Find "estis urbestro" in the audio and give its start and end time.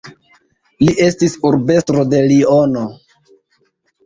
1.07-2.07